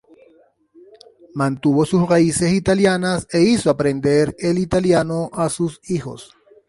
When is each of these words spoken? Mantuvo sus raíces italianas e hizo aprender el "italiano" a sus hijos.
Mantuvo 1.35 1.85
sus 1.85 2.09
raíces 2.09 2.53
italianas 2.53 3.27
e 3.31 3.41
hizo 3.43 3.69
aprender 3.69 4.35
el 4.39 4.57
"italiano" 4.57 5.29
a 5.31 5.47
sus 5.47 5.79
hijos. 5.91 6.33